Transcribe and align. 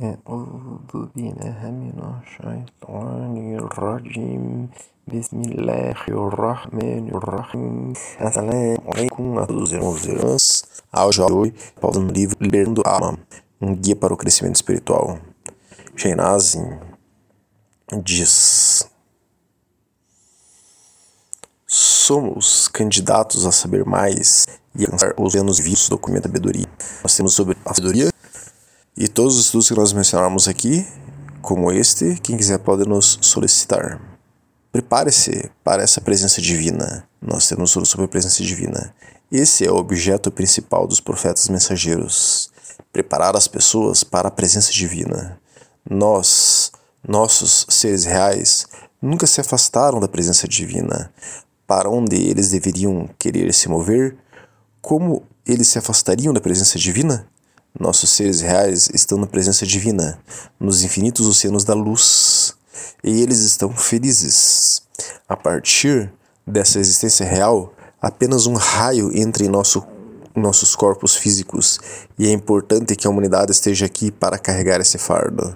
أعوذ 0.00 0.80
بالله 0.92 1.60
من 1.70 1.98
الشيطان 2.00 3.34
الرجيم 3.60 4.68
بسم 5.12 5.38
الله 5.40 6.08
الرحمن 6.08 7.04
الرحيم 7.12 7.92
Assalamu 8.16 8.80
alaikum 8.88 9.38
a 9.38 9.46
todos 9.46 9.62
os 9.64 9.72
irmãos 9.72 10.06
e 10.06 10.10
irmãs 10.10 10.64
Áudio 10.90 11.26
de 11.26 11.32
hoje, 11.32 11.54
pausa 11.78 12.00
no 12.00 12.08
livro 12.08 12.36
Liberando 12.40 12.80
a 12.86 12.90
Alma 12.90 13.18
Um 13.60 13.76
guia 13.76 13.94
para 13.94 14.14
o 14.14 14.16
crescimento 14.16 14.56
espiritual 14.56 15.18
Sheinazin 15.94 16.78
diz 18.02 18.88
Somos 21.66 22.68
candidatos 22.68 23.44
a 23.44 23.52
saber 23.52 23.84
mais 23.84 24.46
e 24.74 24.84
alcançar 24.84 25.12
os 25.18 25.34
anos 25.34 25.58
vistos 25.58 25.88
do 25.88 25.96
documento 25.96 26.22
da 26.22 26.28
sabedoria. 26.28 26.66
Nós 27.02 27.14
temos 27.14 27.34
sobre 27.34 27.56
a 27.64 27.74
sabedoria 27.74 28.10
e 28.97 29.07
todos 29.07 29.35
os 29.35 29.45
estudos 29.45 29.67
que 29.67 29.75
nós 29.75 29.91
mencionarmos 29.91 30.47
aqui, 30.47 30.87
como 31.41 31.71
este, 31.71 32.15
quem 32.21 32.37
quiser 32.37 32.59
pode 32.59 32.87
nos 32.87 33.19
solicitar. 33.21 33.99
Prepare-se 34.71 35.51
para 35.63 35.83
essa 35.83 35.99
presença 35.99 36.41
divina. 36.41 37.07
Nós 37.21 37.47
temos 37.47 37.73
tudo 37.73 37.85
sobre 37.85 38.05
a 38.05 38.09
presença 38.09 38.41
divina. 38.43 38.95
Esse 39.31 39.65
é 39.65 39.71
o 39.71 39.75
objeto 39.75 40.31
principal 40.31 40.87
dos 40.87 40.99
profetas 40.99 41.49
mensageiros: 41.49 42.51
preparar 42.93 43.35
as 43.35 43.47
pessoas 43.47 44.03
para 44.03 44.29
a 44.29 44.31
presença 44.31 44.71
divina. 44.71 45.39
Nós, 45.89 46.71
nossos 47.05 47.65
seres 47.69 48.05
reais, 48.05 48.65
nunca 49.01 49.27
se 49.27 49.41
afastaram 49.41 49.99
da 49.99 50.07
presença 50.07 50.47
divina. 50.47 51.11
Para 51.67 51.89
onde 51.89 52.15
eles 52.15 52.51
deveriam 52.51 53.09
querer 53.19 53.53
se 53.53 53.67
mover? 53.67 54.15
Como 54.81 55.23
eles 55.45 55.67
se 55.67 55.77
afastariam 55.77 56.33
da 56.33 56.39
presença 56.39 56.79
divina? 56.79 57.27
Nossos 57.77 58.09
seres 58.11 58.39
reais 58.39 58.89
estão 58.93 59.17
na 59.17 59.27
presença 59.27 59.65
divina, 59.65 60.17
nos 60.57 60.81
infinitos 60.81 61.27
oceanos 61.27 61.65
da 61.65 61.73
luz, 61.73 62.55
e 63.03 63.21
eles 63.21 63.39
estão 63.39 63.69
felizes. 63.69 64.81
A 65.27 65.35
partir 65.35 66.09
dessa 66.47 66.79
existência 66.79 67.25
real, 67.25 67.73
apenas 68.01 68.47
um 68.47 68.53
raio 68.53 69.11
entra 69.13 69.43
em 69.43 69.49
nosso, 69.49 69.85
nossos 70.33 70.73
corpos 70.73 71.17
físicos, 71.17 71.77
e 72.17 72.27
é 72.27 72.31
importante 72.31 72.95
que 72.95 73.07
a 73.07 73.09
humanidade 73.09 73.51
esteja 73.51 73.87
aqui 73.87 74.09
para 74.09 74.37
carregar 74.37 74.79
esse 74.79 74.97
fardo. 74.97 75.53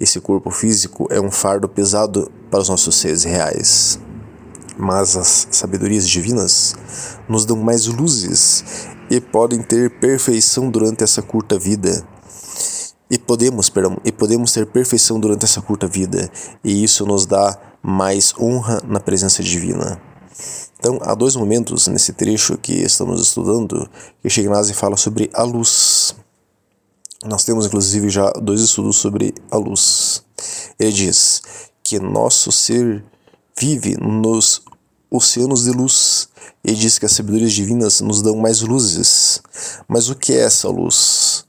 Esse 0.00 0.18
corpo 0.18 0.50
físico 0.50 1.08
é 1.10 1.20
um 1.20 1.30
fardo 1.30 1.68
pesado 1.68 2.32
para 2.50 2.60
os 2.60 2.70
nossos 2.70 2.96
seres 2.96 3.24
reais. 3.24 4.00
Mas 4.78 5.14
as 5.14 5.46
sabedorias 5.50 6.08
divinas 6.08 6.74
nos 7.28 7.44
dão 7.44 7.58
mais 7.58 7.84
luzes 7.84 8.64
e 9.10 9.20
podem 9.20 9.60
ter 9.60 9.98
perfeição 9.98 10.70
durante 10.70 11.02
essa 11.02 11.20
curta 11.20 11.58
vida. 11.58 12.06
E 13.10 13.18
podemos, 13.18 13.68
perdão, 13.68 13.98
e 14.04 14.12
podemos 14.12 14.52
ter 14.52 14.66
perfeição 14.66 15.18
durante 15.18 15.44
essa 15.44 15.60
curta 15.60 15.88
vida, 15.88 16.30
e 16.62 16.84
isso 16.84 17.04
nos 17.04 17.26
dá 17.26 17.58
mais 17.82 18.32
honra 18.38 18.80
na 18.86 19.00
presença 19.00 19.42
divina. 19.42 20.00
Então, 20.78 20.98
há 21.02 21.14
dois 21.14 21.34
momentos 21.34 21.88
nesse 21.88 22.12
trecho 22.12 22.56
que 22.56 22.72
estamos 22.72 23.20
estudando 23.20 23.90
que 24.22 24.30
Shignasi 24.30 24.72
fala 24.72 24.96
sobre 24.96 25.28
a 25.34 25.42
luz. 25.42 26.14
Nós 27.24 27.44
temos 27.44 27.66
inclusive 27.66 28.08
já 28.08 28.30
dois 28.30 28.62
estudos 28.62 28.96
sobre 28.96 29.34
a 29.50 29.56
luz. 29.56 30.24
Ele 30.78 30.92
diz 30.92 31.42
que 31.82 31.98
nosso 31.98 32.50
ser 32.50 33.04
vive 33.58 33.96
nos 34.00 34.62
oceanos 35.10 35.64
de 35.64 35.72
luz 35.72 36.28
e 36.62 36.72
diz 36.72 36.98
que 36.98 37.06
as 37.06 37.12
sabedorias 37.12 37.52
divinas 37.52 38.00
nos 38.00 38.22
dão 38.22 38.36
mais 38.36 38.60
luzes. 38.60 39.40
Mas 39.88 40.08
o 40.08 40.14
que 40.14 40.32
é 40.32 40.40
essa 40.40 40.68
luz? 40.68 41.44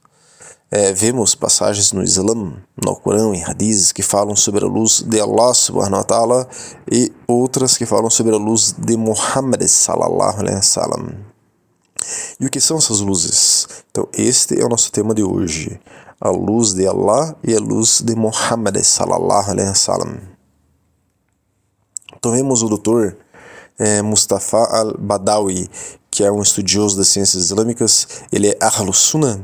É, 0.70 0.90
vemos 0.90 1.34
passagens 1.34 1.92
no 1.92 2.02
Islã, 2.02 2.54
no 2.82 2.96
Corão 2.96 3.34
e 3.34 3.42
Hadizes 3.42 3.92
que 3.92 4.02
falam 4.02 4.34
sobre 4.34 4.64
a 4.64 4.68
luz 4.68 5.02
de 5.02 5.20
Allah 5.20 5.52
subhanahu 5.52 5.98
wa 5.98 6.04
ta'ala 6.04 6.48
e 6.90 7.12
outras 7.28 7.76
que 7.76 7.84
falam 7.84 8.08
sobre 8.08 8.34
a 8.34 8.38
luz 8.38 8.74
de 8.78 8.96
Muhammad 8.96 9.62
sallallahu 9.66 10.40
alaihi 10.40 10.56
wasallam. 10.56 11.32
E 12.40 12.46
o 12.46 12.50
que 12.50 12.58
são 12.58 12.78
essas 12.78 13.00
luzes? 13.00 13.68
Então, 13.90 14.08
este 14.14 14.58
é 14.58 14.64
o 14.64 14.68
nosso 14.68 14.90
tema 14.90 15.14
de 15.14 15.22
hoje. 15.22 15.78
A 16.18 16.30
luz 16.30 16.72
de 16.72 16.86
Allah 16.86 17.36
e 17.44 17.54
a 17.54 17.60
luz 17.60 18.00
de 18.00 18.14
Muhammad 18.16 18.82
sallallahu 18.82 19.50
alaihi 19.50 19.68
wasallam. 19.68 20.20
Tomemos 22.22 22.62
o 22.62 22.68
doutor 22.68 23.16
é, 23.78 24.02
Mustafa 24.02 24.58
al-Badawi, 24.58 25.68
que 26.10 26.22
é 26.22 26.30
um 26.30 26.42
estudioso 26.42 26.96
das 26.96 27.08
ciências 27.08 27.44
islâmicas. 27.44 28.06
Ele 28.30 28.48
é 28.48 28.58
Ahlus 28.60 28.98
Sunnah, 28.98 29.40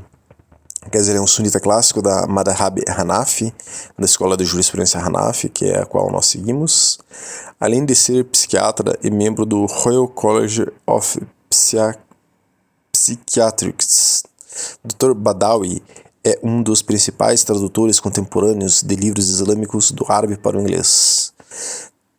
quer 0.90 0.98
dizer, 0.98 1.12
ele 1.12 1.18
é 1.18 1.22
um 1.22 1.26
sunita 1.26 1.58
clássico 1.60 2.02
da 2.02 2.26
Madhhab 2.26 2.82
Hanafi, 2.88 3.54
da 3.98 4.04
escola 4.04 4.36
de 4.36 4.44
jurisprudência 4.44 5.00
Hanafi, 5.00 5.48
que 5.48 5.66
é 5.66 5.80
a 5.80 5.86
qual 5.86 6.10
nós 6.10 6.26
seguimos. 6.26 6.98
Além 7.58 7.84
de 7.84 7.94
ser 7.94 8.24
psiquiatra 8.24 8.98
e 9.02 9.10
membro 9.10 9.44
do 9.44 9.66
Royal 9.66 10.06
College 10.08 10.66
of 10.86 11.20
Psychiatrics, 12.92 14.22
Dr. 14.84 15.14
Badawi 15.14 15.82
é 16.24 16.38
um 16.42 16.62
dos 16.62 16.82
principais 16.82 17.42
tradutores 17.44 17.98
contemporâneos 18.00 18.82
de 18.82 18.94
livros 18.96 19.30
islâmicos 19.30 19.90
do 19.90 20.04
árabe 20.10 20.36
para 20.36 20.58
o 20.58 20.60
inglês. 20.60 21.32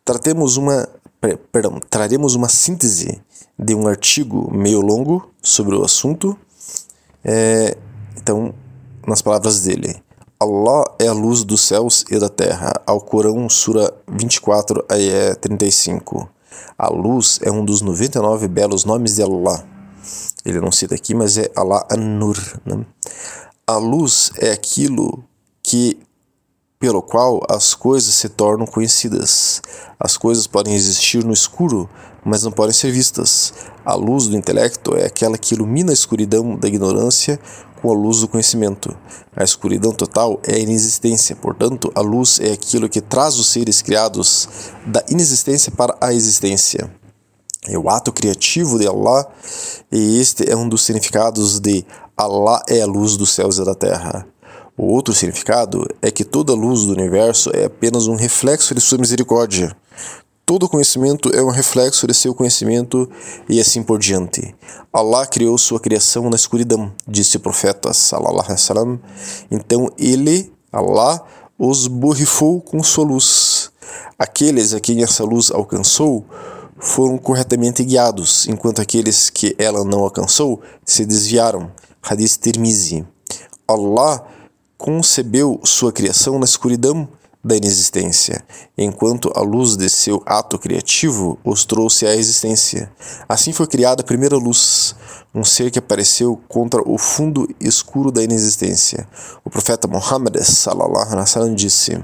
Tratemos 0.04 0.56
uma 0.56 0.88
perdão, 1.52 1.78
traremos 1.88 2.34
uma 2.34 2.48
síntese 2.48 3.20
de 3.58 3.74
um 3.74 3.86
artigo 3.86 4.50
meio 4.52 4.80
longo 4.80 5.30
sobre 5.42 5.76
o 5.76 5.84
assunto. 5.84 6.36
É, 7.22 7.76
então, 8.16 8.54
nas 9.06 9.20
palavras 9.20 9.60
dele, 9.60 10.02
Allah 10.38 10.84
é 10.98 11.06
a 11.06 11.12
luz 11.12 11.44
dos 11.44 11.60
céus 11.60 12.04
e 12.10 12.18
da 12.18 12.28
terra. 12.28 12.72
Ao 12.86 13.00
Corão, 13.00 13.48
Sura 13.50 13.92
24, 14.08 14.84
ayah 14.90 15.34
35. 15.34 16.28
A 16.78 16.88
luz 16.88 17.38
é 17.42 17.50
um 17.50 17.62
dos 17.62 17.82
99 17.82 18.48
belos 18.48 18.86
nomes 18.86 19.16
de 19.16 19.22
Allah. 19.22 19.62
Ele 20.44 20.60
não 20.60 20.72
cita 20.72 20.94
aqui, 20.94 21.14
mas 21.14 21.36
é 21.36 21.50
Allah 21.54 21.86
An-Nur. 21.90 22.38
Né? 22.64 22.86
A 23.66 23.76
luz 23.76 24.30
é 24.38 24.50
aquilo 24.50 25.22
que 25.62 25.98
pelo 26.80 27.02
qual 27.02 27.42
as 27.46 27.74
coisas 27.74 28.14
se 28.14 28.30
tornam 28.30 28.66
conhecidas. 28.66 29.60
As 29.98 30.16
coisas 30.16 30.46
podem 30.46 30.74
existir 30.74 31.22
no 31.22 31.34
escuro, 31.34 31.86
mas 32.24 32.42
não 32.42 32.50
podem 32.50 32.72
ser 32.72 32.90
vistas. 32.90 33.52
A 33.84 33.94
luz 33.94 34.28
do 34.28 34.36
intelecto 34.36 34.96
é 34.96 35.04
aquela 35.04 35.36
que 35.36 35.54
ilumina 35.54 35.90
a 35.90 35.92
escuridão 35.92 36.56
da 36.56 36.66
ignorância 36.66 37.38
com 37.82 37.90
a 37.90 37.94
luz 37.94 38.20
do 38.20 38.28
conhecimento. 38.28 38.96
A 39.36 39.44
escuridão 39.44 39.92
total 39.92 40.40
é 40.42 40.54
a 40.54 40.58
inexistência, 40.58 41.36
portanto, 41.36 41.92
a 41.94 42.00
luz 42.00 42.40
é 42.40 42.52
aquilo 42.52 42.88
que 42.88 43.02
traz 43.02 43.38
os 43.38 43.48
seres 43.48 43.82
criados 43.82 44.48
da 44.86 45.04
inexistência 45.10 45.70
para 45.70 45.94
a 46.00 46.14
existência. 46.14 46.90
É 47.68 47.78
o 47.78 47.90
ato 47.90 48.10
criativo 48.10 48.78
de 48.78 48.88
Allah, 48.88 49.26
e 49.92 50.18
este 50.18 50.50
é 50.50 50.56
um 50.56 50.66
dos 50.66 50.82
significados 50.82 51.60
de 51.60 51.84
Allah 52.16 52.62
é 52.66 52.80
a 52.80 52.86
luz 52.86 53.18
dos 53.18 53.34
céus 53.34 53.58
e 53.58 53.64
da 53.66 53.74
terra. 53.74 54.29
O 54.82 54.94
outro 54.94 55.12
significado 55.12 55.86
é 56.00 56.10
que 56.10 56.24
toda 56.24 56.54
luz 56.54 56.84
do 56.84 56.94
universo 56.94 57.50
é 57.52 57.66
apenas 57.66 58.06
um 58.06 58.14
reflexo 58.14 58.74
de 58.74 58.80
sua 58.80 58.96
misericórdia. 58.96 59.76
Todo 60.46 60.70
conhecimento 60.70 61.28
é 61.34 61.42
um 61.42 61.50
reflexo 61.50 62.06
de 62.06 62.14
seu 62.14 62.34
conhecimento 62.34 63.06
e 63.46 63.60
assim 63.60 63.82
por 63.82 63.98
diante. 63.98 64.54
Allah 64.90 65.26
criou 65.26 65.58
sua 65.58 65.78
criação 65.78 66.30
na 66.30 66.36
escuridão, 66.36 66.90
disse 67.06 67.36
o 67.36 67.40
profeta 67.40 67.92
sallallahu 67.92 68.50
alaihi. 68.50 69.00
Então 69.50 69.92
ele, 69.98 70.50
Allah, 70.72 71.22
os 71.58 71.86
borrifou 71.86 72.62
com 72.62 72.82
sua 72.82 73.04
luz. 73.04 73.70
Aqueles 74.18 74.72
a 74.72 74.80
quem 74.80 75.02
essa 75.02 75.24
luz 75.24 75.50
alcançou 75.50 76.24
foram 76.78 77.18
corretamente 77.18 77.84
guiados, 77.84 78.48
enquanto 78.48 78.80
aqueles 78.80 79.28
que 79.28 79.54
ela 79.58 79.84
não 79.84 79.98
alcançou 79.98 80.62
se 80.86 81.04
desviaram. 81.04 81.70
Hadith 82.02 82.38
Tirmizi. 82.40 83.06
Allah 83.68 84.39
concebeu 84.80 85.60
sua 85.62 85.92
criação 85.92 86.38
na 86.38 86.46
escuridão 86.46 87.06
da 87.44 87.54
inexistência, 87.54 88.42
enquanto 88.76 89.30
a 89.34 89.40
luz 89.40 89.76
de 89.76 89.88
seu 89.90 90.22
ato 90.24 90.58
criativo 90.58 91.38
os 91.44 91.66
trouxe 91.66 92.06
à 92.06 92.16
existência. 92.16 92.90
Assim 93.28 93.52
foi 93.52 93.66
criada 93.66 94.00
a 94.00 94.04
primeira 94.04 94.36
luz, 94.36 94.94
um 95.34 95.44
ser 95.44 95.70
que 95.70 95.78
apareceu 95.78 96.40
contra 96.48 96.82
o 96.82 96.96
fundo 96.96 97.46
escuro 97.60 98.10
da 98.10 98.22
inexistência. 98.22 99.06
O 99.44 99.50
profeta 99.50 99.86
Muhammad 99.86 100.36
sallallahu 100.42 101.12
alaihi 101.12 101.54
disse: 101.54 102.02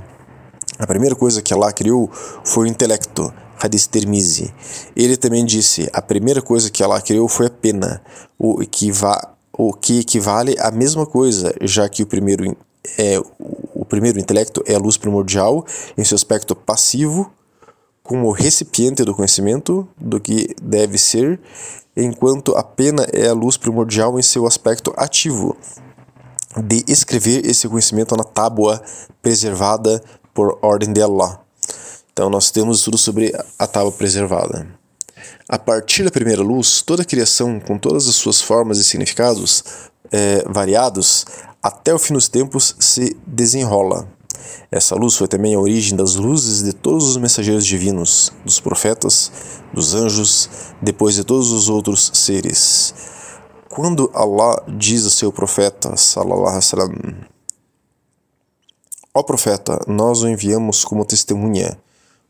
A 0.78 0.86
primeira 0.86 1.16
coisa 1.16 1.40
que 1.40 1.54
Allah 1.54 1.72
criou 1.72 2.10
foi 2.44 2.66
o 2.66 2.70
intelecto. 2.70 3.32
Hadith 3.58 3.88
Tirmizi. 3.90 4.52
Ele 4.94 5.16
também 5.16 5.46
disse: 5.46 5.88
A 5.94 6.02
primeira 6.02 6.42
coisa 6.42 6.70
que 6.70 6.82
Allah 6.82 7.00
criou 7.00 7.26
foi 7.26 7.46
a 7.46 7.50
pena, 7.50 8.02
o 8.38 8.58
que, 8.66 8.90
o 9.52 9.72
que 9.72 10.00
equivale 10.00 10.54
à 10.58 10.70
mesma 10.70 11.06
coisa, 11.06 11.54
já 11.62 11.88
que 11.88 12.02
o 12.02 12.06
primeiro 12.06 12.54
é, 12.98 13.18
o 13.74 13.84
primeiro 13.84 14.18
intelecto 14.18 14.62
é 14.66 14.74
a 14.74 14.78
luz 14.78 14.96
primordial 14.96 15.64
em 15.96 16.04
seu 16.04 16.16
aspecto 16.16 16.54
passivo, 16.54 17.32
como 18.02 18.30
recipiente 18.30 19.04
do 19.04 19.14
conhecimento 19.14 19.88
do 19.98 20.20
que 20.20 20.54
deve 20.62 20.96
ser, 20.96 21.40
enquanto 21.96 22.56
a 22.56 22.62
pena 22.62 23.06
é 23.12 23.28
a 23.28 23.32
luz 23.32 23.56
primordial 23.56 24.18
em 24.18 24.22
seu 24.22 24.46
aspecto 24.46 24.92
ativo, 24.96 25.56
de 26.64 26.84
escrever 26.86 27.44
esse 27.44 27.68
conhecimento 27.68 28.16
na 28.16 28.24
tábua 28.24 28.82
preservada 29.20 30.02
por 30.32 30.58
ordem 30.62 30.92
de 30.92 31.02
Allah. 31.02 31.40
Então 32.12 32.30
nós 32.30 32.50
temos 32.50 32.82
tudo 32.82 32.96
sobre 32.96 33.32
a 33.58 33.66
tábua 33.66 33.92
preservada. 33.92 34.75
A 35.48 35.58
partir 35.58 36.04
da 36.04 36.10
primeira 36.10 36.42
luz, 36.42 36.82
toda 36.82 37.02
a 37.02 37.04
criação, 37.04 37.60
com 37.60 37.78
todas 37.78 38.08
as 38.08 38.14
suas 38.14 38.40
formas 38.40 38.78
e 38.78 38.84
significados 38.84 39.64
é, 40.12 40.44
variados, 40.48 41.24
até 41.62 41.94
o 41.94 41.98
fim 41.98 42.14
dos 42.14 42.28
tempos 42.28 42.76
se 42.78 43.16
desenrola. 43.26 44.08
Essa 44.70 44.94
luz 44.94 45.16
foi 45.16 45.28
também 45.28 45.54
a 45.54 45.60
origem 45.60 45.96
das 45.96 46.16
luzes 46.16 46.62
de 46.62 46.72
todos 46.72 47.08
os 47.08 47.16
mensageiros 47.16 47.66
divinos, 47.66 48.32
dos 48.44 48.60
profetas, 48.60 49.30
dos 49.72 49.94
anjos, 49.94 50.48
depois 50.82 51.14
de 51.14 51.24
todos 51.24 51.50
os 51.50 51.68
outros 51.68 52.10
seres. 52.14 52.94
Quando 53.68 54.10
Allah 54.14 54.62
diz 54.68 55.06
a 55.06 55.10
seu 55.10 55.32
profeta, 55.32 55.96
sallallahu 55.96 56.46
alaihi 56.46 56.56
wasallam, 56.56 56.94
Ó 59.14 59.22
profeta, 59.22 59.80
nós 59.86 60.22
o 60.22 60.28
enviamos 60.28 60.84
como 60.84 61.02
testemunha, 61.02 61.78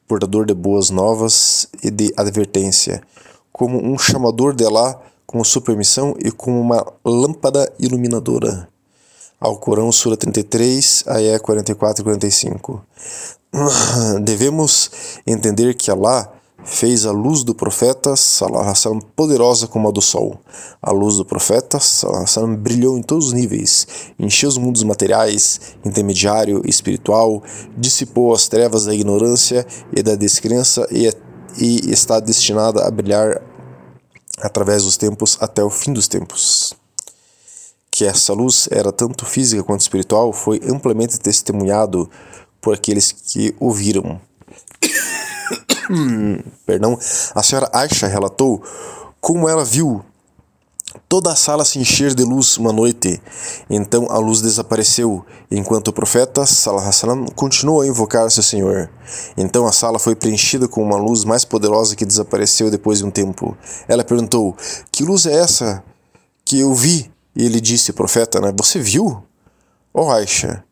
portador 0.07 0.47
de 0.47 0.55
boas 0.55 0.91
novas 0.91 1.69
e 1.83 1.91
de 1.91 2.13
advertência, 2.17 3.03
como 3.53 3.83
um 3.83 3.99
chamador 3.99 4.55
de 4.55 4.65
Allah 4.65 5.01
com 5.27 5.43
sua 5.43 5.61
permissão 5.61 6.15
e 6.19 6.31
como 6.31 6.61
uma 6.61 6.87
lâmpada 7.05 7.73
iluminadora. 7.79 8.69
Ao 9.39 9.59
Corão, 9.59 9.93
Sura 9.93 10.17
33, 10.17 11.05
Ayé 11.07 11.39
44 11.39 12.03
e 12.03 12.05
45. 12.05 12.83
Devemos 14.23 14.91
entender 15.27 15.75
que 15.75 15.91
Allah 15.91 16.33
fez 16.65 17.07
a 17.07 17.13
luz 17.13 17.45
do 17.45 17.55
profeta 17.55 18.17
sallam, 18.17 19.01
poderosa 19.15 19.67
como 19.67 19.89
a 19.89 19.91
do 19.91 20.03
sol. 20.03 20.41
A 20.83 20.91
luz 20.91 21.17
do 21.17 21.25
profeta 21.25 21.79
sallam, 21.79 22.57
brilhou 22.57 22.99
em 22.99 23.03
todos 23.03 23.29
os 23.29 23.33
níveis, 23.33 23.87
encheu 24.19 24.49
os 24.49 24.59
mundos 24.59 24.83
materiais, 24.83 25.77
intermediário 25.85 26.63
e 26.65 26.71
espiritual, 26.71 27.43
dissipou 27.77 28.35
as 28.35 28.49
trevas 28.49 28.85
da 28.85 28.95
ignorância 28.95 29.67
e 29.97 30.03
da 30.03 30.15
descrença 30.15 30.87
e, 30.91 31.09
e 31.59 31.91
está 31.91 32.19
destinada 32.21 32.85
a 32.85 32.91
brilhar 32.91 33.43
através 34.41 34.85
dos 34.85 34.97
tempos 34.97 35.39
até 35.41 35.63
o 35.63 35.71
fim 35.71 35.93
dos 35.93 36.09
tempos. 36.09 36.75
Que 37.91 38.05
essa 38.05 38.33
luz 38.33 38.69
era 38.71 38.93
tanto 38.93 39.25
física 39.25 39.63
quanto 39.63 39.81
espiritual 39.81 40.33
foi 40.33 40.61
amplamente 40.69 41.19
testemunhado 41.19 42.11
por 42.61 42.75
aqueles 42.75 43.13
que 43.13 43.55
ouviram. 43.59 44.21
Perdão, 46.67 46.99
a 47.35 47.43
senhora 47.43 47.71
Aisha 47.73 48.07
relatou 48.07 48.63
como 49.21 49.49
ela 49.49 49.65
viu 49.65 50.05
toda 51.09 51.33
a 51.33 51.37
sala 51.37 51.65
se 51.65 51.79
encher 51.79 52.15
de 52.15 52.25
luz 52.25 52.57
uma 52.57 52.73
noite. 52.73 53.21
Então 53.69 54.07
a 54.11 54.19
luz 54.19 54.41
desapareceu, 54.41 55.25
enquanto 55.51 55.89
o 55.89 55.93
profeta 55.93 56.47
Salam 56.47 57.27
continuou 57.35 57.83
a 57.83 57.87
invocar 57.87 58.31
seu 58.31 58.43
Senhor. 58.43 58.91
Então 59.37 59.67
a 59.67 59.73
sala 59.73 59.99
foi 59.99 60.15
preenchida 60.15 60.69
com 60.69 60.83
uma 60.83 60.97
luz 60.97 61.25
mais 61.25 61.45
poderosa 61.45 61.97
que 61.97 62.05
desapareceu 62.05 62.71
depois 62.71 62.99
de 62.99 63.05
um 63.05 63.11
tempo. 63.11 63.57
Ela 63.89 64.05
perguntou: 64.05 64.57
Que 64.91 65.05
luz 65.05 65.27
é 65.27 65.35
essa 65.35 65.83
que 66.45 66.61
eu 66.61 66.75
vi? 66.75 67.11
E 67.35 67.45
ele 67.45 67.61
disse: 67.61 67.93
Profeta, 67.93 68.41
né? 68.41 68.53
Você 68.57 68.79
viu? 68.79 69.23
Oh 69.93 70.11
Aisha. 70.11 70.65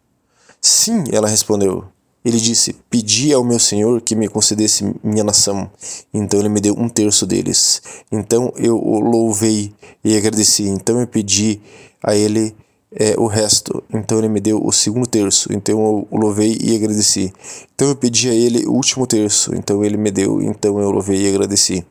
Sim, 0.60 1.04
ela 1.12 1.28
respondeu. 1.28 1.93
Ele 2.24 2.38
disse: 2.38 2.74
Pedi 2.88 3.32
ao 3.34 3.44
meu 3.44 3.58
senhor 3.58 4.00
que 4.00 4.16
me 4.16 4.28
concedesse 4.28 4.94
minha 5.02 5.22
nação. 5.22 5.70
Então 6.12 6.40
ele 6.40 6.48
me 6.48 6.60
deu 6.60 6.74
um 6.74 6.88
terço 6.88 7.26
deles. 7.26 7.82
Então 8.10 8.52
eu 8.56 8.76
o 8.76 8.98
louvei 8.98 9.72
e 10.02 10.16
agradeci. 10.16 10.64
Então 10.64 11.00
eu 11.00 11.06
pedi 11.06 11.60
a 12.02 12.16
ele 12.16 12.56
é, 12.90 13.14
o 13.18 13.26
resto. 13.26 13.82
Então 13.92 14.18
ele 14.18 14.28
me 14.28 14.40
deu 14.40 14.64
o 14.64 14.72
segundo 14.72 15.06
terço. 15.06 15.52
Então 15.52 15.78
eu 15.78 16.08
o 16.10 16.16
louvei 16.16 16.56
e 16.60 16.74
agradeci. 16.74 17.30
Então 17.74 17.88
eu 17.88 17.96
pedi 17.96 18.30
a 18.30 18.34
ele 18.34 18.64
o 18.66 18.72
último 18.72 19.06
terço. 19.06 19.54
Então 19.54 19.84
ele 19.84 19.98
me 19.98 20.10
deu. 20.10 20.40
Então 20.40 20.80
eu 20.80 20.90
louvei 20.90 21.26
e 21.26 21.28
agradeci. 21.28 21.84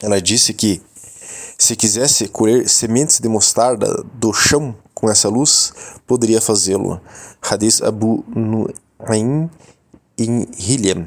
Ela 0.00 0.20
disse 0.20 0.54
que 0.54 0.80
se 1.58 1.74
quisesse 1.74 2.28
colher 2.28 2.68
sementes 2.68 3.18
de 3.18 3.28
mostarda 3.28 4.02
do 4.14 4.32
chão 4.32 4.74
com 4.94 5.10
essa 5.10 5.28
luz, 5.28 5.72
poderia 6.06 6.40
fazê-lo. 6.40 7.00
Hadith 7.42 7.82
Abu 7.82 8.24
Ain 9.08 9.50
in 10.18 10.46
Hilliam. 10.58 11.06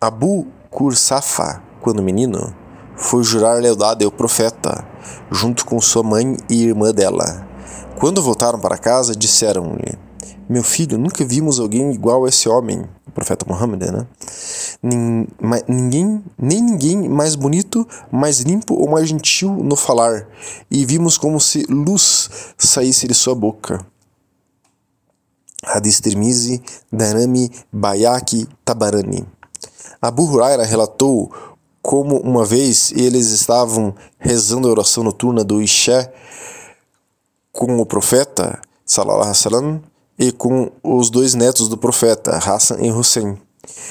Abu 0.00 0.46
Kursafa, 0.70 1.62
quando 1.80 2.02
menino, 2.02 2.54
foi 2.96 3.24
jurar 3.24 3.60
lealdade 3.60 4.04
ao 4.04 4.10
profeta, 4.10 4.86
junto 5.30 5.64
com 5.66 5.80
sua 5.80 6.02
mãe 6.02 6.36
e 6.48 6.64
irmã 6.64 6.92
dela. 6.92 7.46
Quando 7.98 8.22
voltaram 8.22 8.60
para 8.60 8.78
casa, 8.78 9.14
disseram-lhe: 9.14 9.98
Meu 10.48 10.62
filho, 10.62 10.96
nunca 10.98 11.24
vimos 11.24 11.58
alguém 11.58 11.92
igual 11.92 12.24
a 12.24 12.28
esse 12.28 12.48
homem, 12.48 12.84
o 13.06 13.10
profeta 13.10 13.44
Muhammad, 13.48 13.82
né? 13.82 14.06
Ninguém, 15.68 16.24
nem 16.38 16.62
ninguém 16.62 17.08
mais 17.08 17.34
bonito, 17.34 17.86
mais 18.10 18.40
limpo 18.40 18.74
ou 18.74 18.88
mais 18.88 19.08
gentil 19.08 19.50
no 19.50 19.76
falar, 19.76 20.26
e 20.70 20.84
vimos 20.84 21.18
como 21.18 21.40
se 21.40 21.64
luz 21.68 22.54
saísse 22.56 23.06
de 23.06 23.14
sua 23.14 23.34
boca. 23.34 23.91
Hadith 25.64 26.00
Tirmizi, 26.00 26.60
Darami, 26.92 27.50
Bayaki, 27.72 28.48
Tabarani. 28.64 29.26
Abu 30.00 30.24
Huraira 30.24 30.64
relatou 30.64 31.30
como 31.80 32.16
uma 32.18 32.44
vez 32.44 32.92
eles 32.92 33.30
estavam 33.30 33.94
rezando 34.18 34.68
a 34.68 34.70
oração 34.70 35.04
noturna 35.04 35.44
do 35.44 35.62
Isha 35.62 36.12
com 37.52 37.78
o 37.80 37.86
profeta, 37.86 38.60
sallallahu 38.84 39.32
alaihi 39.46 39.80
e 40.18 40.32
com 40.32 40.70
os 40.82 41.10
dois 41.10 41.34
netos 41.34 41.68
do 41.68 41.76
profeta, 41.76 42.32
Hassan 42.32 42.78
e 42.80 42.90
Hussein. 42.90 43.38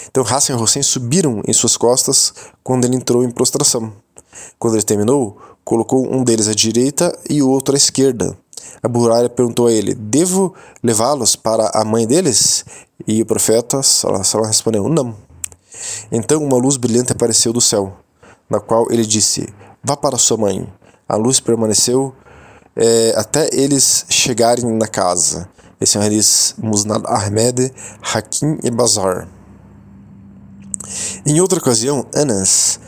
Então 0.10 0.24
Hassan 0.24 0.54
e 0.54 0.56
Hussein 0.56 0.84
subiram 0.84 1.42
em 1.48 1.54
suas 1.54 1.78
costas 1.78 2.34
quando 2.64 2.86
ele 2.86 2.96
entrou 2.96 3.24
em 3.24 3.32
prostração. 3.32 3.94
Quando 4.58 4.76
ele 4.76 4.84
terminou, 4.84 5.38
colocou 5.64 6.06
um 6.12 6.24
deles 6.24 6.48
à 6.48 6.54
direita 6.54 7.18
e 7.30 7.42
o 7.42 7.50
outro 7.50 7.76
à 7.76 7.78
esquerda. 7.78 8.38
Abu 8.82 9.00
Huraira 9.00 9.30
perguntou 9.30 9.68
a 9.68 9.72
ele: 9.72 9.94
Devo 9.94 10.54
levá-los 10.84 11.36
para 11.36 11.70
a 11.74 11.84
mãe 11.84 12.06
deles? 12.06 12.66
E 13.08 13.22
o 13.22 13.26
profeta 13.26 13.82
Salah 13.84 14.48
respondeu: 14.48 14.88
Não. 14.90 15.16
Então 16.12 16.44
uma 16.44 16.58
luz 16.58 16.78
brilhante 16.78 17.12
apareceu 17.12 17.54
do 17.54 17.62
céu, 17.62 17.94
na 18.50 18.60
qual 18.60 18.92
ele 18.92 19.06
disse: 19.06 19.48
Vá 19.84 19.96
para 19.96 20.18
sua 20.18 20.38
mãe. 20.38 20.68
A 21.08 21.16
luz 21.16 21.40
permaneceu 21.40 22.14
é, 22.76 23.14
até 23.18 23.50
eles 23.52 24.06
chegarem 24.10 24.66
na 24.66 24.88
casa. 24.88 25.50
Esse 25.80 25.98
é 25.98 26.02
hadith 26.02 26.56
Musnad 26.58 27.04
Ahmed, 27.08 27.74
Hakim 28.02 28.60
e 28.64 28.70
Bazar. 28.70 29.28
Em 31.26 31.42
outra 31.42 31.60
ocasião, 31.60 32.06
Anas 32.14 32.80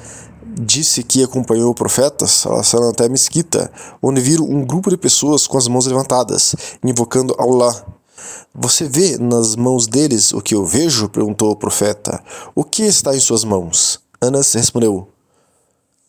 disse 0.59 1.03
que 1.03 1.23
acompanhou 1.23 1.71
o 1.71 1.75
profeta 1.75 2.27
Salasana 2.27 2.89
até 2.89 3.05
a 3.05 3.09
mesquita, 3.09 3.71
onde 4.01 4.21
viram 4.21 4.45
um 4.45 4.65
grupo 4.65 4.89
de 4.89 4.97
pessoas 4.97 5.47
com 5.47 5.57
as 5.57 5.67
mãos 5.67 5.85
levantadas, 5.85 6.55
invocando 6.83 7.35
Allah. 7.37 7.85
Você 8.53 8.87
vê 8.87 9.17
nas 9.17 9.55
mãos 9.55 9.87
deles 9.87 10.33
o 10.33 10.41
que 10.41 10.55
eu 10.55 10.65
vejo? 10.65 11.09
perguntou 11.09 11.51
o 11.51 11.55
profeta. 11.55 12.23
O 12.53 12.63
que 12.63 12.83
está 12.83 13.15
em 13.15 13.19
suas 13.19 13.43
mãos? 13.43 13.99
Anas 14.21 14.53
respondeu. 14.53 15.07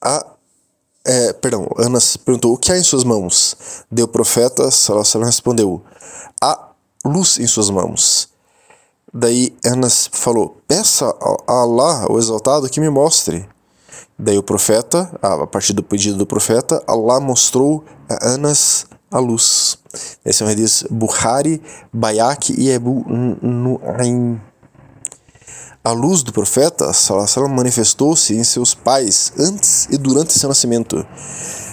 A 0.01 0.35
é, 1.07 1.35
perdão, 1.35 1.69
Anas 1.77 2.17
perguntou: 2.17 2.55
O 2.55 2.57
que 2.57 2.73
há 2.73 2.79
em 2.79 2.83
suas 2.83 3.05
mãos? 3.05 3.85
Deu 3.91 4.09
profeta, 4.09 4.71
Salasana 4.71 5.27
respondeu: 5.27 5.83
Há 6.43 6.71
luz 7.05 7.39
em 7.39 7.47
suas 7.47 7.69
mãos. 7.69 8.29
Daí 9.13 9.55
Anas 9.65 10.09
falou: 10.11 10.57
Peça 10.67 11.15
a 11.47 11.53
Allah, 11.53 12.11
o 12.11 12.19
exaltado, 12.19 12.71
que 12.71 12.81
me 12.81 12.89
mostre. 12.89 13.47
Daí 14.19 14.39
o 14.39 14.43
profeta, 14.43 15.11
a 15.21 15.47
partir 15.47 15.73
do 15.73 15.83
pedido 15.83 16.17
do 16.17 16.27
profeta, 16.27 16.83
Allah 16.87 17.21
mostrou 17.21 17.85
a 18.09 18.29
Anas 18.29 18.87
a 19.11 19.19
luz. 19.19 19.79
Esse 20.25 20.43
é 20.43 20.47
um 20.47 20.49
hadith 20.49 20.87
Bukhari, 20.91 21.63
Bayak 21.93 22.53
e 22.57 22.71
Ebu 22.71 23.05
Nu'aym. 23.43 24.41
A 25.83 25.93
luz 25.93 26.23
do 26.23 26.33
profeta 26.33 26.91
manifestou-se 27.49 28.35
em 28.35 28.43
seus 28.43 28.75
pais 28.75 29.33
antes 29.39 29.87
e 29.91 29.99
durante 29.99 30.33
seu 30.33 30.49
nascimento. 30.49 31.07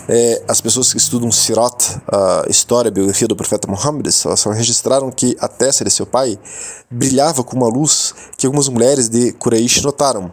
É, 0.10 0.44
as 0.48 0.60
pessoas 0.60 0.92
que 0.92 0.98
estudam 0.98 1.32
Sirat, 1.32 2.02
a 2.12 2.44
história, 2.50 2.90
a 2.90 2.92
biografia 2.92 3.28
do 3.28 3.36
profeta 3.36 3.72
Muhammad, 3.72 4.08
registraram 4.54 5.10
que 5.12 5.38
a 5.40 5.48
testa 5.48 5.86
de 5.86 5.92
seu 5.92 6.06
pai 6.06 6.38
brilhava 6.90 7.44
com 7.44 7.56
uma 7.56 7.70
luz 7.70 8.14
que 8.38 8.46
algumas 8.46 8.68
mulheres 8.68 9.08
de 9.08 9.32
Quraysh 9.32 9.82
notaram. 9.82 10.32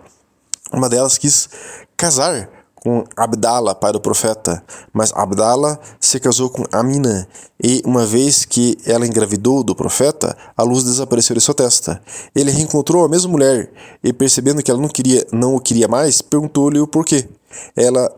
Uma 0.72 0.88
delas 0.88 1.18
quis 1.18 1.48
casar 1.96 2.48
com 2.74 3.04
Abdala, 3.16 3.74
pai 3.74 3.92
do 3.92 4.00
profeta, 4.00 4.62
mas 4.92 5.12
Abdala 5.12 5.80
se 6.00 6.20
casou 6.20 6.48
com 6.48 6.64
Amina, 6.70 7.28
e 7.62 7.82
uma 7.84 8.06
vez 8.06 8.44
que 8.44 8.78
ela 8.86 9.06
engravidou 9.06 9.64
do 9.64 9.74
profeta, 9.74 10.36
a 10.56 10.62
luz 10.62 10.84
desapareceu 10.84 11.34
de 11.34 11.42
sua 11.42 11.54
testa. 11.54 12.00
Ele 12.34 12.50
reencontrou 12.50 13.04
a 13.04 13.08
mesma 13.08 13.30
mulher 13.30 13.72
e, 14.02 14.12
percebendo 14.12 14.62
que 14.62 14.70
ela 14.70 14.80
não 14.80 14.88
queria, 14.88 15.26
não 15.32 15.56
o 15.56 15.60
queria 15.60 15.88
mais, 15.88 16.22
perguntou-lhe 16.22 16.78
o 16.78 16.86
porquê. 16.86 17.28
Ela 17.74 18.14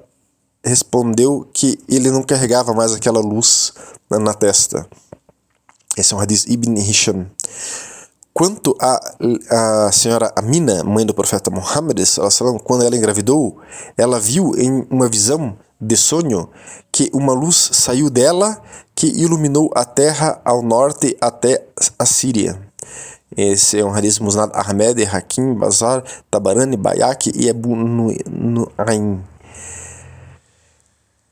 respondeu 0.62 1.48
que 1.52 1.78
ele 1.88 2.10
não 2.10 2.22
carregava 2.22 2.74
mais 2.74 2.92
aquela 2.92 3.20
luz 3.20 3.72
na 4.10 4.34
testa. 4.34 4.86
Esse 5.96 6.12
é 6.12 6.16
um 6.16 6.20
hadith 6.20 6.44
Ibn 6.46 6.78
Hisham. 6.78 7.26
Quanto 8.32 8.76
a, 8.80 9.00
a 9.50 9.92
senhora 9.92 10.32
Amina, 10.36 10.84
mãe 10.84 11.04
do 11.04 11.12
profeta 11.12 11.50
Muhammad, 11.50 11.98
quando 12.64 12.84
ela 12.84 12.96
engravidou, 12.96 13.58
ela 13.96 14.20
viu 14.20 14.52
em 14.56 14.86
uma 14.88 15.08
visão 15.08 15.56
de 15.80 15.96
sonho 15.96 16.48
que 16.92 17.10
uma 17.12 17.32
luz 17.32 17.70
saiu 17.72 18.08
dela 18.08 18.60
que 18.94 19.06
iluminou 19.06 19.70
a 19.74 19.84
terra 19.84 20.40
ao 20.44 20.62
norte 20.62 21.16
até 21.20 21.64
a 21.98 22.06
Síria. 22.06 22.60
Esse 23.36 23.78
é 23.78 23.84
um 23.84 23.94
hadith 23.94 24.20
Musnad 24.20 24.50
Ahmed, 24.54 25.04
Hakim, 25.04 25.54
Bazar, 25.54 26.02
Tabarani, 26.30 26.76
Bayaki 26.76 27.32
e 27.34 27.48
Abu 27.48 27.74
Nu'aym. 27.76 29.20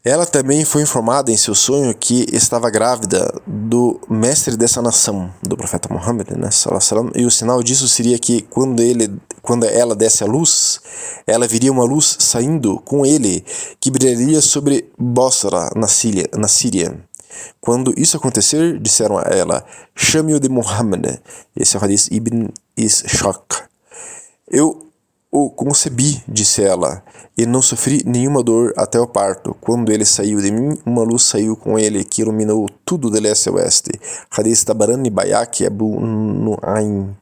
Ela 0.05 0.25
também 0.25 0.65
foi 0.65 0.83
informada 0.83 1.31
em 1.31 1.37
seu 1.37 1.55
sonho 1.55 1.93
que 1.95 2.25
estava 2.33 2.71
grávida 2.71 3.35
do 3.47 4.01
mestre 4.09 4.57
dessa 4.57 4.81
nação, 4.81 5.33
do 5.43 5.57
profeta 5.57 5.93
Muhammad, 5.93 6.31
né, 6.31 6.49
e 7.15 7.27
o 7.27 7.31
sinal 7.31 7.63
disso 7.63 7.89
seria 7.89 8.19
que 8.19 8.43
quando 8.43 8.81
ele, 8.81 9.21
quando 9.43 9.67
ela 9.67 9.97
desse 9.97 10.23
a 10.23 10.27
luz, 10.27 10.81
ela 11.27 11.49
viria 11.49 11.73
uma 11.73 11.85
luz 11.85 12.17
saindo 12.21 12.79
com 12.81 13.05
ele 13.05 13.45
que 13.81 13.91
brilharia 13.91 14.41
sobre 14.41 14.91
Bosra, 14.97 15.71
na 15.75 15.89
Síria. 15.89 16.29
Na 16.37 16.49
Síria. 16.49 16.97
Quando 17.61 17.93
isso 17.97 18.17
acontecer, 18.17 18.79
disseram 18.79 19.19
a 19.19 19.23
ela: 19.23 19.65
chame-o 19.95 20.41
de 20.41 20.49
Muhammad. 20.49 21.21
Esse 21.57 21.77
é 21.77 21.81
o 21.81 21.85
hadith 21.85 22.09
Ibn 22.11 22.49
Ishaq. 22.77 23.65
Eu 24.51 24.88
o 25.31 25.51
concebi, 25.51 26.23
disse 26.27 26.63
ela, 26.63 27.03
e 27.37 27.45
não 27.45 27.61
sofri 27.61 28.03
nenhuma 28.05 28.43
dor 28.43 28.73
até 28.77 28.99
o 28.99 29.07
parto. 29.07 29.55
Quando 29.61 29.93
ele 29.93 30.05
saiu 30.05 30.41
de 30.41 30.51
mim, 30.51 30.79
uma 30.87 31.03
luz 31.03 31.23
saiu 31.25 31.55
com 31.55 31.79
ele 31.79 32.05
que 32.05 32.23
iluminou 32.23 32.69
tudo 32.85 33.11
de 33.11 33.21
leste 33.21 33.49
a 33.49 33.53
oeste. 33.53 33.91
Hadith 34.31 34.65
Tabarani 34.65 35.11
Bayak 35.11 35.67
Abu 35.67 36.01
Nu'aym. 36.01 37.15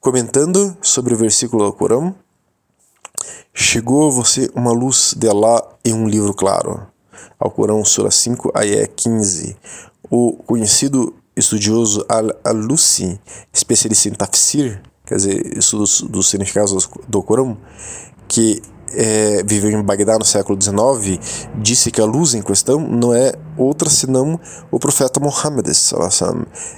Comentando 0.00 0.76
sobre 0.82 1.14
o 1.14 1.16
versículo 1.16 1.66
do 1.66 1.72
Corão, 1.72 2.14
chegou 3.54 4.08
a 4.08 4.10
você 4.10 4.50
uma 4.54 4.72
luz 4.72 5.14
de 5.16 5.28
Allah 5.28 5.62
em 5.84 5.92
um 5.92 6.08
livro 6.08 6.34
claro. 6.34 6.86
Ao 7.38 7.50
Corão, 7.50 7.84
Sura 7.84 8.10
5, 8.10 8.50
Ayé 8.54 8.86
15. 8.86 9.56
O 10.10 10.32
conhecido 10.44 11.14
estudioso 11.36 12.04
Al-Alusi, 12.08 13.20
especialista 13.52 14.08
em 14.08 14.12
tafsir, 14.12 14.82
quer 15.10 15.16
dizer, 15.16 15.58
estudos 15.58 16.02
dos 16.02 16.30
significados 16.30 16.88
do 17.08 17.20
Corão, 17.20 17.58
que 18.28 18.62
é, 18.92 19.42
viveu 19.42 19.72
em 19.72 19.82
Bagdá 19.82 20.16
no 20.16 20.24
século 20.24 20.56
XIX, 20.60 21.18
disse 21.56 21.90
que 21.90 22.00
a 22.00 22.04
luz 22.04 22.32
em 22.32 22.42
questão 22.42 22.78
não 22.78 23.12
é 23.12 23.32
outra 23.58 23.90
senão 23.90 24.38
o 24.70 24.78
profeta 24.78 25.18
Muhammad. 25.18 25.66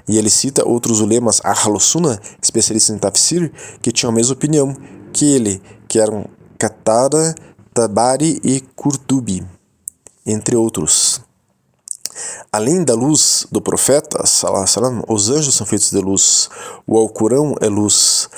E 0.09 0.17
ele 0.17 0.31
cita 0.31 0.67
outros 0.67 1.01
ulemas 1.01 1.43
Ahl-Sunnah, 1.45 2.19
especialistas 2.43 2.97
em 2.97 2.99
tafsir, 2.99 3.53
que 3.83 3.93
tinham 3.93 4.11
a 4.11 4.15
mesma 4.15 4.33
opinião 4.33 4.75
que 5.13 5.27
ele, 5.27 5.61
que 5.87 5.99
eram 5.99 6.25
Qatada, 6.59 7.35
Tabari 7.75 8.41
e 8.43 8.63
Kurtubi, 8.75 9.47
entre 10.25 10.57
outros. 10.57 11.21
Além 12.51 12.85
da 12.85 12.95
luz 12.95 13.47
do 13.51 13.61
profeta, 13.61 14.27
salam, 14.27 15.03
os 15.09 15.31
anjos 15.31 15.55
são 15.55 15.67
feitos 15.67 15.91
de 15.91 15.99
luz, 15.99 16.51
o 16.87 16.99
Alcorão 16.99 17.55
é 17.61 17.69
luz, 17.69 18.29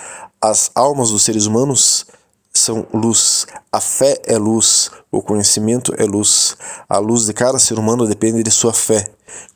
as 0.41 0.71
almas 0.75 1.11
dos 1.11 1.23
seres 1.23 1.47
humanos 1.47 2.07
são 2.53 2.87
luz, 2.95 3.47
a 3.73 3.81
fé 3.81 4.23
é 4.25 4.39
luz, 4.39 4.91
o 5.11 5.21
conhecimento 5.21 5.93
é 5.99 6.05
luz. 6.05 6.57
A 6.89 6.99
luz 6.99 7.27
de 7.27 7.33
cada 7.33 7.59
ser 7.59 7.79
humano 7.79 8.07
depende 8.07 8.43
de 8.43 8.51
sua 8.51 8.73
fé, 8.73 9.09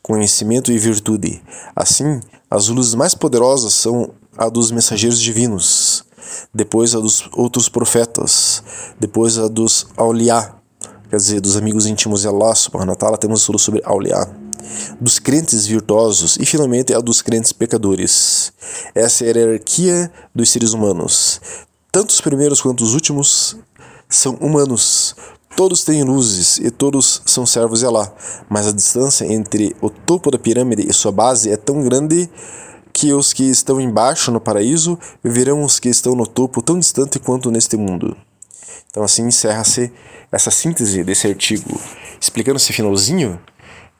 conhecimento 0.03 0.73
e 0.73 0.79
virtude. 0.79 1.43
Assim, 1.77 2.21
as 2.51 2.69
luzes 2.69 2.95
mais 2.95 3.15
poderosas 3.15 3.73
são 3.75 4.11
a 4.37 4.49
dos 4.49 4.71
mensageiros 4.71 5.21
divinos, 5.21 6.05
depois 6.53 6.95
a 6.95 6.99
dos 6.99 7.29
outros 7.33 7.69
profetas, 7.69 8.63
depois 8.99 9.39
a 9.39 9.47
dos 9.47 9.87
auliá, 9.97 10.58
quer 11.09 11.17
dizer, 11.17 11.41
dos 11.41 11.57
amigos 11.57 11.87
íntimos 11.87 12.23
de 12.23 12.29
Allah 12.29 12.55
subhanahu 12.55 12.97
wa 13.00 13.17
temos 13.17 13.41
estudo 13.41 13.59
sobre 13.59 13.83
auliá 13.85 14.29
dos 15.00 15.19
crentes 15.19 15.67
virtuosos 15.67 16.37
e 16.37 16.47
finalmente 16.47 16.93
a 16.93 17.00
dos 17.00 17.23
crentes 17.23 17.53
pecadores. 17.53 18.53
Essa 18.95 19.25
é 19.25 19.31
a 19.31 19.38
hierarquia 19.38 20.12
dos 20.35 20.50
seres 20.50 20.73
humanos. 20.73 21.41
Tanto 21.91 22.11
os 22.11 22.21
primeiros 22.21 22.61
quanto 22.61 22.85
os 22.85 22.95
últimos 22.95 23.57
são 24.09 24.35
humanos. 24.35 25.15
Todos 25.57 25.83
têm 25.85 26.05
luzes 26.05 26.59
e 26.59 26.71
todos 26.71 27.23
são 27.27 27.45
servos 27.45 27.81
de 27.81 27.87
Allah, 27.87 28.12
mas 28.49 28.67
a 28.67 28.73
distância 28.73 29.25
entre 29.25 29.75
o 29.81 29.91
topo 29.91 30.31
da 30.31 30.38
pirâmide 30.38 30.87
e 30.88 30.93
sua 30.93 31.11
base 31.11 31.50
é 31.50 31.57
tão 31.57 31.83
grande 31.83 32.31
que 32.93 33.12
os 33.12 33.33
que 33.33 33.45
estão 33.45 33.81
embaixo 33.81 34.31
no 34.31 34.41
paraíso 34.41 34.99
verão 35.23 35.65
os 35.65 35.81
que 35.81 35.88
estão 35.88 36.15
no 36.15 36.27
topo 36.27 36.62
tão 36.62 36.79
distante 36.79 37.19
quanto 37.19 37.50
neste 37.50 37.77
mundo. 37.77 38.17
Então 38.91 39.03
assim 39.03 39.27
encerra-se 39.27 39.93
essa 40.31 40.51
síntese 40.51 41.03
desse 41.05 41.27
artigo, 41.27 41.81
explicando 42.21 42.57
esse 42.57 42.73
finalzinho 42.73 43.41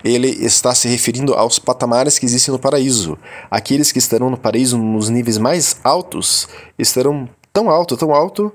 ele 0.05 0.29
está 0.29 0.75
se 0.75 0.87
referindo 0.87 1.35
aos 1.35 1.59
patamares 1.59 2.19
que 2.19 2.27
existem 2.27 2.53
no 2.53 2.59
paraíso. 2.59 3.19
Aqueles 3.51 3.91
que 3.91 3.99
estarão 3.99 4.31
no 4.31 4.37
paraíso 4.37 4.79
nos 4.79 5.09
níveis 5.09 5.39
mais 5.39 5.77
altos 5.83 6.49
estarão 6.79 7.29
tão 7.53 7.69
alto, 7.69 7.97
tão 7.97 8.15
alto, 8.15 8.53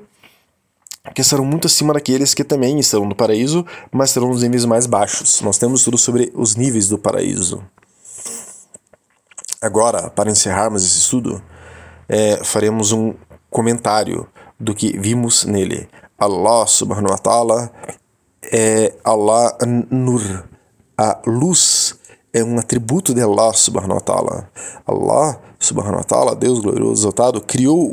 que 1.14 1.22
estarão 1.22 1.44
muito 1.44 1.68
acima 1.68 1.94
daqueles 1.94 2.34
que 2.34 2.46
também 2.46 2.80
estão 2.80 3.04
no 3.06 3.14
paraíso, 3.14 3.66
mas 3.92 4.10
estarão 4.10 4.30
nos 4.30 4.42
níveis 4.42 4.64
mais 4.64 4.86
baixos. 4.86 5.42
Nós 5.42 5.58
temos 5.58 5.84
tudo 5.84 5.98
sobre 5.98 6.32
os 6.34 6.56
níveis 6.56 6.88
do 6.88 6.98
paraíso. 6.98 7.62
Agora, 9.62 10.10
para 10.10 10.32
encerrarmos 10.32 10.86
esse 10.86 10.98
estudo, 11.00 11.44
é, 12.08 12.42
faremos 12.44 12.94
um 12.94 13.14
comentário 13.50 14.28
do 14.58 14.74
que 14.74 14.98
vimos 14.98 15.44
nele. 15.44 15.90
Allah 16.18 16.68
subhanahu 16.68 17.12
wa 17.12 17.18
ta'ala 17.18 17.72
é 18.52 18.94
Allah 19.04 19.58
Nur 19.90 20.22
a 20.98 21.20
luz 21.26 21.96
é 22.34 22.44
um 22.44 22.58
atributo 22.58 23.14
de 23.14 23.22
Allah 23.22 23.54
subhanahu 23.54 23.94
wa 23.94 24.02
ta'ala. 24.02 24.50
Allah 24.88 25.40
subhanahu 25.60 25.98
wa 25.98 26.04
ta'ala, 26.04 26.36
Deus 26.36 26.60
glorioso 26.60 27.02
exaltado, 27.02 27.42
criou 27.42 27.90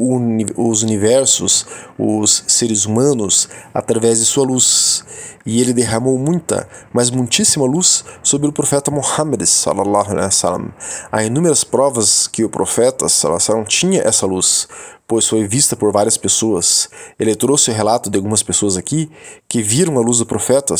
os 0.57 0.83
universos, 0.83 1.67
os 1.99 2.45
seres 2.49 2.87
humanos, 2.87 3.49
através 3.75 4.19
de 4.19 4.25
sua 4.25 4.47
luz. 4.47 5.05
E 5.45 5.61
ele 5.61 5.73
derramou 5.73 6.19
muita, 6.19 6.69
mas 6.93 7.11
muitíssima 7.11 7.67
luz 7.67 8.05
sobre 8.23 8.49
o 8.49 8.53
profeta 8.53 8.91
Muhammad 8.91 9.43
sallallahu 9.45 10.11
alaihi 10.11 10.27
wasallam. 10.27 10.73
Há 11.13 11.25
inúmeras 11.25 11.65
provas 11.65 12.27
que 12.27 12.45
o 12.45 12.49
profeta 12.49 13.09
sallallahu 13.09 13.43
alaihi 13.43 13.51
wasallam 13.51 13.65
tinha 13.65 14.03
essa 14.03 14.27
luz, 14.27 14.69
pois 15.11 15.27
foi 15.27 15.45
vista 15.45 15.75
por 15.75 15.91
várias 15.91 16.17
pessoas. 16.17 16.89
Ele 17.19 17.35
trouxe 17.35 17.69
o 17.69 17.75
relato 17.75 18.09
de 18.09 18.17
algumas 18.17 18.45
pessoas 18.45 18.77
aqui 18.77 19.11
que 19.49 19.61
viram 19.61 19.99
a 19.99 20.01
luz 20.01 20.19
do 20.19 20.25
profeta, 20.25 20.77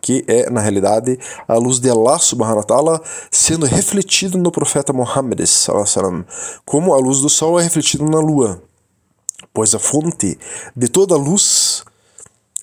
que 0.00 0.24
é, 0.26 0.48
na 0.48 0.62
realidade, 0.62 1.18
a 1.46 1.56
luz 1.56 1.78
de 1.78 1.90
Allah 1.90 2.18
subhanahu 2.18 2.56
wa 2.56 2.64
ta'ala 2.64 3.02
sendo 3.30 3.66
refletido 3.66 4.38
no 4.38 4.50
profeta 4.50 4.94
Muhammad, 4.94 5.40
como 6.64 6.94
a 6.94 6.96
luz 6.96 7.20
do 7.20 7.28
sol 7.28 7.60
é 7.60 7.62
refletida 7.62 8.02
na 8.02 8.18
lua. 8.18 8.62
Pois 9.52 9.74
a 9.74 9.78
fonte 9.78 10.38
de 10.74 10.88
toda 10.88 11.14
a 11.14 11.18
luz 11.18 11.84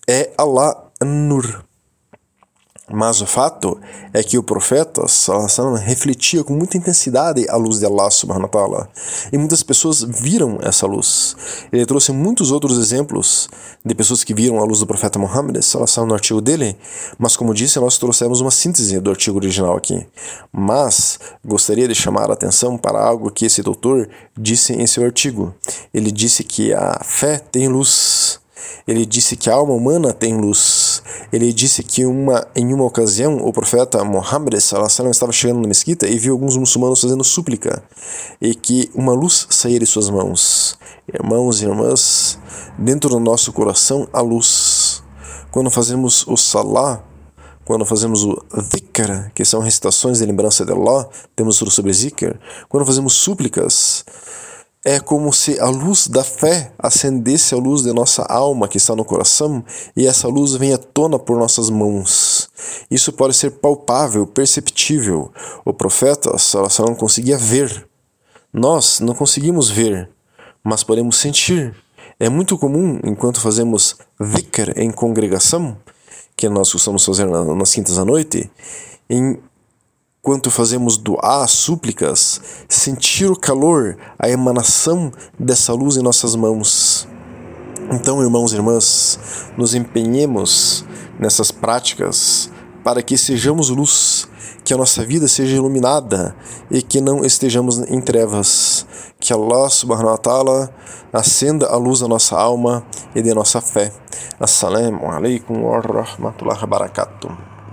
é 0.10 0.32
Allah 0.36 0.84
Nur. 1.00 1.67
Mas 2.90 3.20
o 3.20 3.26
fato 3.26 3.78
é 4.14 4.24
que 4.24 4.38
o 4.38 4.44
profeta 4.44 5.06
sallam, 5.10 5.76
refletia 5.76 6.42
com 6.42 6.54
muita 6.54 6.78
intensidade 6.78 7.46
a 7.50 7.58
luz 7.58 7.80
de 7.80 7.86
Allah 7.86 8.10
subhanahu 8.10 8.44
wa 8.44 8.50
ta'ala. 8.50 8.90
E 9.32 9.38
muitas 9.38 9.62
pessoas 9.62 10.04
viram 10.04 10.58
essa 10.62 10.88
luz. 10.88 11.36
Ele 11.70 11.86
trouxe 11.86 12.14
muitos 12.14 12.50
outros 12.50 12.78
exemplos 12.78 13.50
de 13.86 13.94
pessoas 13.94 14.24
que 14.24 14.34
viram 14.34 14.60
a 14.60 14.64
luz 14.64 14.80
do 14.80 14.88
profeta 14.88 15.20
Muhammad 15.20 15.62
sallam, 15.62 16.08
no 16.08 16.14
artigo 16.14 16.40
dele, 16.40 16.78
mas 17.18 17.36
como 17.36 17.54
disse, 17.54 17.78
nós 17.78 17.98
trouxemos 17.98 18.40
uma 18.40 18.52
síntese 18.52 19.00
do 19.02 19.10
artigo 19.10 19.38
original 19.38 19.76
aqui. 19.76 20.08
Mas 20.50 21.20
gostaria 21.46 21.90
de 21.90 21.96
chamar 21.96 22.30
a 22.30 22.34
atenção 22.34 22.78
para 22.78 23.04
algo 23.04 23.30
que 23.32 23.46
esse 23.46 23.62
doutor 23.62 24.08
disse 24.38 24.72
em 24.72 24.88
seu 24.88 25.04
artigo. 25.04 25.54
Ele 25.94 26.10
disse 26.10 26.42
que 26.42 26.74
a 26.74 27.02
fé 27.04 27.38
tem 27.38 27.68
luz. 27.68 28.40
Ele 28.88 29.06
disse 29.06 29.36
que 29.36 29.50
a 29.50 29.56
alma 29.56 29.74
humana 29.74 30.14
tem 30.14 30.38
luz. 30.38 30.87
Ele 31.32 31.52
disse 31.54 31.84
que 31.84 32.06
uma, 32.06 32.46
em 32.56 32.74
uma 32.74 32.86
ocasião 32.86 33.38
o 33.38 33.52
profeta 33.52 34.04
Muhammad 34.04 34.54
estava 34.56 35.32
chegando 35.32 35.62
na 35.62 35.68
mesquita 35.68 36.08
e 36.08 36.18
viu 36.18 36.34
alguns 36.34 36.58
muçulmanos 36.58 37.02
fazendo 37.02 37.24
súplica 37.24 37.84
e 38.42 38.56
que 38.56 38.90
uma 38.94 39.14
luz 39.14 39.48
saía 39.50 39.80
de 39.80 39.86
suas 39.86 40.10
mãos. 40.10 40.78
Irmãos 41.14 41.62
e 41.62 41.66
irmãs, 41.66 42.40
dentro 42.78 43.10
do 43.10 43.20
nosso 43.20 43.54
coração 43.54 44.08
a 44.12 44.22
luz. 44.22 45.04
Quando 45.52 45.72
fazemos 45.72 46.26
o 46.28 46.36
salah, 46.36 47.04
quando 47.64 47.86
fazemos 47.86 48.24
o 48.24 48.42
dhikr, 48.72 49.32
que 49.34 49.44
são 49.44 49.60
recitações 49.60 50.20
de 50.20 50.26
lembrança 50.26 50.66
de 50.66 50.72
Allah, 50.72 51.08
temos 51.36 51.58
sobre 51.58 51.92
zikr, 51.92 52.40
quando 52.70 52.86
fazemos 52.86 53.14
súplicas, 53.14 54.06
é 54.88 55.02
como 55.02 55.34
se 55.34 55.60
a 55.60 55.68
luz 55.68 56.08
da 56.08 56.24
fé 56.24 56.72
acendesse 56.80 57.54
a 57.54 57.58
luz 57.58 57.82
de 57.82 57.92
nossa 57.92 58.24
alma 58.24 58.70
que 58.70 58.78
está 58.78 58.96
no 58.96 59.04
coração 59.04 59.62
e 59.98 60.08
essa 60.08 60.30
luz 60.30 60.54
venha 60.54 60.76
à 60.76 60.78
tona 60.78 61.20
por 61.20 61.38
nossas 61.38 61.70
mãos. 61.70 62.50
Isso 62.90 63.12
pode 63.12 63.34
ser 63.34 63.52
palpável, 63.52 64.26
perceptível. 64.26 65.30
O 65.66 65.74
profeta 65.74 66.32
não 66.80 66.96
conseguia 66.96 67.38
ver. 67.38 67.86
Nós 68.54 69.02
não 69.02 69.14
conseguimos 69.14 69.70
ver, 69.70 70.10
mas 70.64 70.86
podemos 70.86 71.18
sentir. 71.18 71.76
É 72.18 72.30
muito 72.30 72.58
comum, 72.58 72.98
enquanto 73.04 73.42
fazemos 73.42 73.98
dhikr 74.18 74.72
em 74.78 74.90
congregação, 74.90 75.78
que 76.38 76.48
nós 76.48 76.72
costumamos 76.72 77.04
fazer 77.04 77.26
nas 77.26 77.74
quintas 77.74 78.00
à 78.00 78.06
noite, 78.06 78.50
enquanto 80.28 80.52
fazemos 80.52 80.98
doá, 80.98 81.48
súplicas, 81.48 82.42
sentir 82.68 83.32
o 83.32 83.36
calor, 83.40 83.98
a 84.20 84.30
emanação 84.30 85.10
dessa 85.40 85.72
luz 85.72 85.96
em 85.96 86.02
nossas 86.02 86.36
mãos. 86.36 87.08
Então, 87.90 88.22
irmãos 88.22 88.52
e 88.52 88.58
irmãs, 88.58 89.18
nos 89.58 89.74
empenhemos 89.74 90.84
nessas 91.18 91.50
práticas 91.50 92.52
para 92.84 93.02
que 93.02 93.18
sejamos 93.18 93.70
luz, 93.70 94.28
que 94.66 94.74
a 94.74 94.78
nossa 94.78 95.06
vida 95.06 95.30
seja 95.30 95.56
iluminada 95.56 96.36
e 96.70 96.82
que 96.82 97.00
não 97.00 97.24
estejamos 97.24 97.78
em 97.90 98.02
trevas. 98.02 98.86
Que 99.22 99.32
Allah 99.32 99.70
subhanahu 99.70 100.12
wa 100.12 100.18
ta'ala 100.18 100.70
acenda 101.14 101.68
a 101.68 101.78
luz 101.78 102.02
da 102.02 102.08
nossa 102.10 102.38
alma 102.38 102.86
e 103.16 103.22
de 103.22 103.34
nossa 103.34 103.62
fé. 103.62 103.94
Assalamu 104.38 105.10
alaikum 105.10 105.64
wa 105.64 105.80
rahmatullahi 105.80 106.60
wa 106.60 106.68
barakatuh. 106.68 107.47